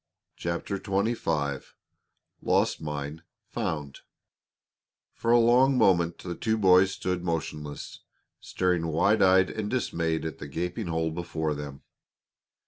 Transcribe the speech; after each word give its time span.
CHAPTER 0.35 0.79
XXV 0.79 1.73
LOST 2.41 2.81
MINE 2.81 3.21
FOUND 3.45 3.99
For 5.13 5.31
a 5.31 5.37
long 5.37 5.77
moment 5.77 6.17
the 6.17 6.33
two 6.33 6.57
boys 6.57 6.89
stood 6.93 7.23
motionless, 7.23 7.99
staring 8.39 8.87
wide 8.87 9.21
eyed 9.21 9.51
and 9.51 9.69
dismayed 9.69 10.25
at 10.25 10.39
the 10.39 10.47
gaping 10.47 10.87
hole 10.87 11.11
before 11.11 11.53
them. 11.53 11.83